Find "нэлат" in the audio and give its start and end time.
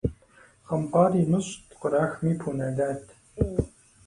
2.57-3.03